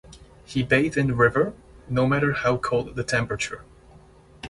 He 0.45 0.63
bathed 0.63 0.97
in 0.97 1.05
the 1.05 1.13
river, 1.13 1.53
no 1.87 2.07
matter 2.07 2.33
how 2.33 2.57
cold 2.57 2.95
the 2.95 3.03
temperature. 3.03 3.61